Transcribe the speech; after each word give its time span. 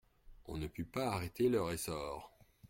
On 0.45 0.57
ne 0.57 0.65
put 0.65 0.83
pas 0.85 1.09
arrêter 1.13 1.47
leur 1.47 1.69
essor. 1.71 2.33